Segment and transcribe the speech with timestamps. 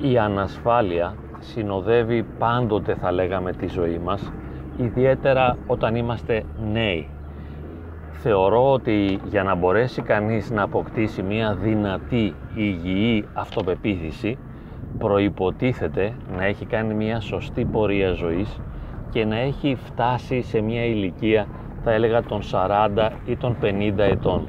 [0.00, 4.32] Η ανασφάλεια συνοδεύει πάντοτε θα λέγαμε τη ζωή μας,
[4.76, 7.08] ιδιαίτερα όταν είμαστε νέοι.
[8.10, 14.38] Θεωρώ ότι για να μπορέσει κανείς να αποκτήσει μια δυνατή υγιή αυτοπεποίθηση
[14.98, 18.60] προϋποτίθεται να έχει κάνει μια σωστή πορεία ζωής
[19.10, 21.46] και να έχει φτάσει σε μια ηλικία
[21.84, 24.48] θα έλεγα των 40 ή των 50 ετών.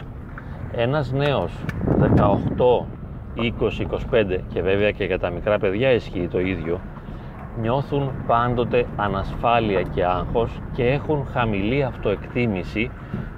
[0.71, 1.53] Ένας νέος
[1.99, 2.85] 18,
[3.39, 6.79] 20, 25 και βέβαια και για τα μικρά παιδιά ισχύει το ίδιο
[7.62, 12.91] νιώθουν πάντοτε ανασφάλεια και άγχος και έχουν χαμηλή αυτοεκτίμηση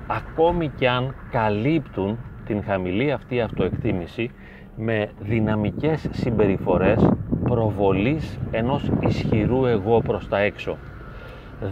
[0.08, 4.32] ακόμη και αν καλύπτουν την χαμηλή αυτή αυτοεκτίμηση
[4.76, 7.10] με δυναμικές συμπεριφορές
[7.44, 10.77] προβολής ενός ισχυρού εγώ προς τα έξω.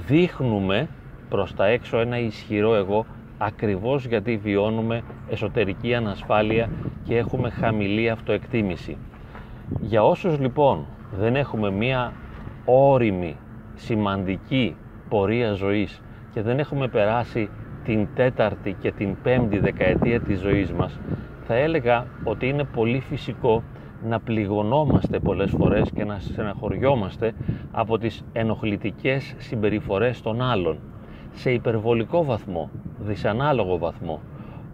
[0.08, 0.88] Δείχνουμε
[1.30, 3.06] προς τα έξω ένα ισχυρό εγώ
[3.42, 6.70] ακριβώς γιατί βιώνουμε εσωτερική ανασφάλεια
[7.04, 8.98] και έχουμε χαμηλή αυτοεκτίμηση.
[9.82, 10.86] Για όσους λοιπόν
[11.20, 12.14] δεν έχουμε μία
[12.66, 13.36] όριμη,
[13.76, 14.76] σημαντική
[15.10, 16.02] πορεία ζωής
[16.34, 17.50] και δεν έχουμε περάσει
[17.84, 21.00] την τέταρτη και την πέμπτη δεκαετία της ζωής μας,
[21.48, 23.64] θα έλεγα ότι είναι πολύ φυσικό
[24.04, 27.34] να πληγωνόμαστε πολλές φορές και να στεναχωριόμαστε
[27.72, 30.78] από τις ενοχλητικές συμπεριφορές των άλλων
[31.34, 32.70] σε υπερβολικό βαθμό,
[33.00, 34.20] δυσανάλογο βαθμό.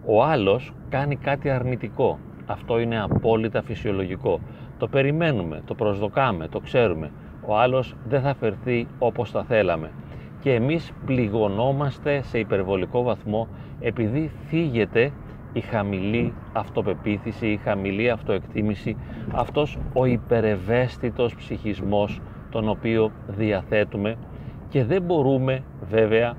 [0.06, 2.18] Ο άλλος κάνει κάτι αρνητικό.
[2.46, 4.40] Αυτό είναι απόλυτα φυσιολογικό.
[4.78, 7.10] Το περιμένουμε, το προσδοκάμε, το ξέρουμε.
[7.46, 9.90] Ο άλλος δεν θα φερθεί όπως θα θέλαμε.
[10.40, 13.48] Και εμείς πληγωνόμαστε σε υπερβολικό βαθμό
[13.80, 15.12] επειδή θίγεται
[15.52, 18.96] η χαμηλή αυτοπεποίθηση, η χαμηλή αυτοεκτίμηση,
[19.32, 24.16] αυτός ο υπερευαίσθητος ψυχισμός τον οποίο διαθέτουμε
[24.68, 26.34] και δεν μπορούμε βέβαια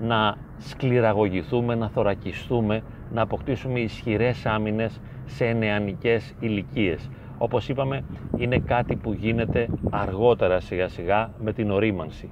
[0.00, 2.82] να σκληραγωγηθούμε, να θωρακιστούμε,
[3.12, 7.10] να αποκτήσουμε ισχυρές άμυνες σε νεανικές ηλικίες.
[7.38, 8.04] Όπως είπαμε,
[8.36, 12.30] είναι κάτι που γίνεται αργότερα σιγά σιγά με την ορίμανση.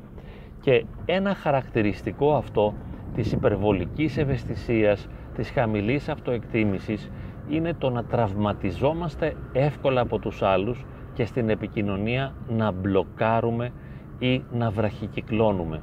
[0.61, 2.75] Και ένα χαρακτηριστικό αυτό
[3.15, 7.11] της υπερβολικής ευαισθησίας, της χαμηλής αυτοεκτίμησης,
[7.49, 10.85] είναι το να τραυματιζόμαστε εύκολα από τους άλλους
[11.15, 13.73] και στην επικοινωνία να μπλοκάρουμε
[14.19, 15.81] ή να βραχικυκλώνουμε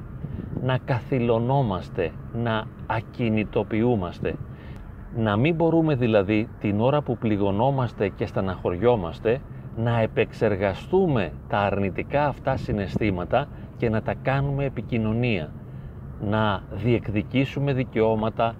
[0.64, 4.34] να καθυλωνόμαστε, να ακινητοποιούμαστε.
[5.16, 9.40] Να μην μπορούμε δηλαδή την ώρα που πληγωνόμαστε και στεναχωριόμαστε
[9.76, 15.52] να επεξεργαστούμε τα αρνητικά αυτά συναισθήματα και να τα κάνουμε επικοινωνία.
[16.20, 18.54] Να διεκδικήσουμε δικαιώματα,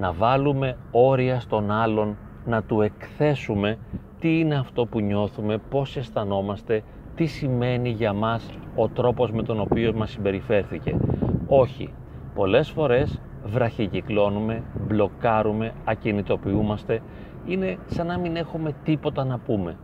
[0.00, 3.78] να βάλουμε όρια στον άλλον, να του εκθέσουμε
[4.20, 6.82] τι είναι αυτό που νιώθουμε, πώς αισθανόμαστε,
[7.14, 10.96] τι σημαίνει για μας ο τρόπος με τον οποίο μας συμπεριφέρθηκε.
[11.52, 11.92] Όχι.
[12.34, 17.00] Πολλές φορές βραχικυκλώνουμε, μπλοκάρουμε, ακινητοποιούμαστε.
[17.46, 19.76] Είναι σαν να μην έχουμε τίποτα να πούμε.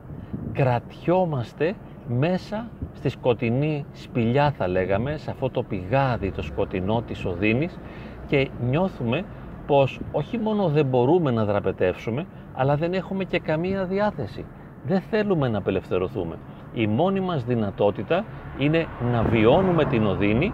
[0.53, 1.75] Κρατιόμαστε
[2.09, 7.79] μέσα στη σκοτεινή σπηλιά θα λέγαμε, σε αυτό το πηγάδι το σκοτεινό της οδύνης
[8.27, 9.25] και νιώθουμε
[9.67, 14.45] πως όχι μόνο δεν μπορούμε να δραπετεύσουμε, αλλά δεν έχουμε και καμία διάθεση.
[14.85, 16.39] Δεν θέλουμε να απελευθερωθούμε.
[16.75, 18.25] Η μόνη μας δυνατότητα
[18.59, 20.53] είναι να βιώνουμε την οδύνη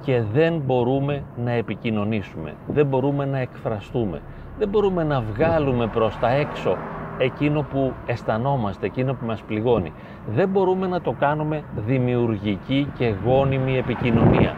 [0.00, 4.20] και δεν μπορούμε να επικοινωνήσουμε, δεν μπορούμε να εκφραστούμε,
[4.58, 6.76] δεν μπορούμε να βγάλουμε προς τα έξω
[7.18, 9.92] εκείνο που αισθανόμαστε, εκείνο που μας πληγώνει.
[10.28, 14.56] Δεν μπορούμε να το κάνουμε δημιουργική και γόνιμη επικοινωνία.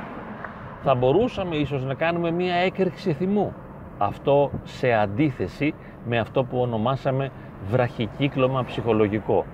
[0.83, 3.53] Θα μπορούσαμε ίσως να κάνουμε μία έκρηξη θυμού.
[3.99, 5.75] Αυτό σε αντίθεση
[6.09, 7.31] με αυτό που ονομάσαμε
[7.71, 9.45] βραχικύκλωμα ψυχολογικό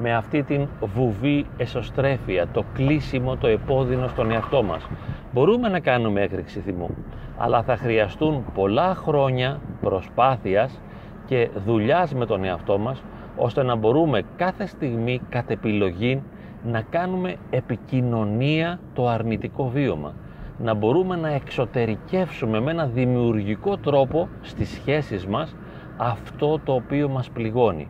[0.00, 4.86] με αυτή την βουβή εσωστρέφεια, το κλείσιμο, το επώδυνο στον εαυτό μας.
[5.32, 6.90] Μπορούμε να κάνουμε έκρηξη θυμού,
[7.36, 10.80] αλλά θα χρειαστούν πολλά χρόνια προσπάθειας
[11.26, 13.02] και δουλειάς με τον εαυτό μας,
[13.36, 16.22] ώστε να μπορούμε κάθε στιγμή, κατ' επιλογή,
[16.64, 20.14] να κάνουμε επικοινωνία το αρνητικό βίωμα.
[20.58, 25.56] Να μπορούμε να εξωτερικεύσουμε με ένα δημιουργικό τρόπο στις σχέσεις μας
[25.96, 27.88] αυτό το οποίο μας πληγώνει.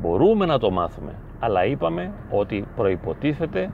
[0.00, 3.70] Μπορούμε να το μάθουμε, αλλά είπαμε ότι προϋποτίθεται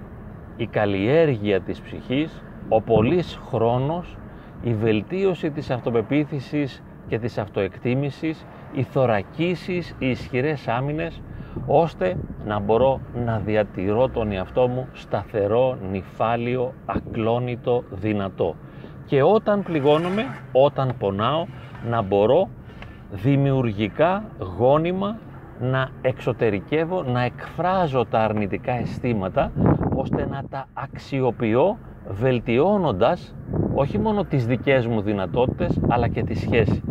[0.57, 4.17] η καλλιέργεια της ψυχής, ο πολύς χρόνος,
[4.63, 11.23] η βελτίωση της αυτοπεποίθησης και της αυτοεκτίμησης, οι θωρακίσεις, οι ισχυρές άμυνες,
[11.67, 18.55] ώστε να μπορώ να διατηρώ τον εαυτό μου σταθερό, νυφάλιο, ακλόνητο, δυνατό.
[19.07, 21.47] Και όταν πληγώνομαι, όταν πονάω,
[21.89, 22.49] να μπορώ
[23.11, 24.25] δημιουργικά,
[24.59, 25.19] γόνιμα
[25.61, 29.53] να εξωτερικεύω, να εκφράζω τα αρνητικά αισθήματα
[29.95, 31.79] ώστε να τα αξιοποιώ
[32.09, 33.35] βελτιώνοντας
[33.75, 36.83] όχι μόνο τις δικές μου δυνατότητες αλλά και τη σχέση.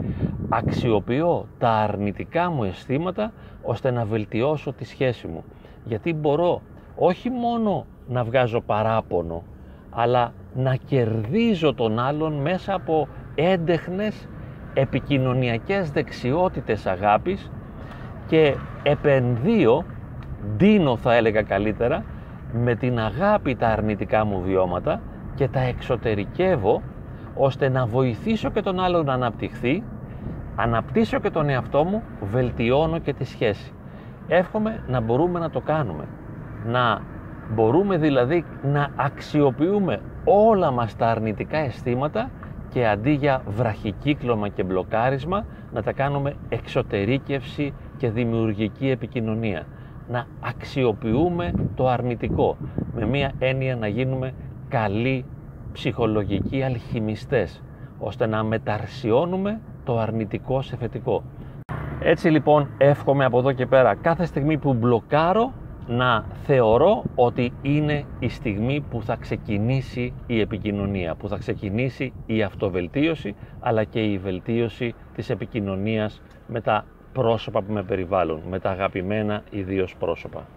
[0.50, 3.31] Αξιοποιώ τα αρνητικά μου αισθήματα
[3.62, 5.44] ώστε να βελτιώσω τη σχέση μου.
[5.84, 6.62] γιατί μπορώ
[6.96, 9.44] όχι μόνο να βγάζω παράπονο,
[9.90, 14.28] αλλά να κερδίζω τον άλλον μέσα από έντεχνες
[14.74, 17.52] επικοινωνιακές δεξιότητες αγάπης
[18.28, 19.84] και επενδύω,
[20.58, 22.04] δίνω θα έλεγα καλύτερα,
[22.54, 25.02] με την αγάπη τα αρνητικά μου βιώματα
[25.36, 26.82] και τα εξωτερικεύω
[27.36, 29.84] ώστε να βοηθήσω και τον άλλον να αναπτυχθεί,
[30.56, 33.72] αναπτύσσω και τον εαυτό μου, βελτιώνω και τη σχέση.
[34.28, 36.04] Εύχομαι να μπορούμε να το κάνουμε.
[36.66, 37.02] Να
[37.54, 42.30] μπορούμε δηλαδή να αξιοποιούμε όλα μας τα αρνητικά αισθήματα
[42.70, 49.66] και αντί για βραχικύκλωμα και μπλοκάρισμα να τα κάνουμε εξωτερήκευση και δημιουργική επικοινωνία.
[50.10, 52.58] Να αξιοποιούμε το αρνητικό
[52.94, 54.34] με μία έννοια να γίνουμε
[54.70, 55.26] καλοί
[55.74, 57.62] ψυχολογικοί αλχημιστές
[58.00, 61.24] ώστε να μεταρσιώνουμε το αρνητικό σε θετικό.
[62.00, 65.54] Έτσι λοιπόν εύχομαι από εδώ και πέρα κάθε στιγμή που μπλοκάρω
[65.88, 72.44] να θεωρώ ότι είναι η στιγμή που θα ξεκινήσει η επικοινωνία, που θα ξεκινήσει η
[72.44, 78.69] αυτοβελτίωση αλλά και η βελτίωση της επικοινωνίας με τα πρόσωπα που με περιβάλλουν, με τα
[78.69, 80.48] αγαπημένα ιδίως πρόσωπα.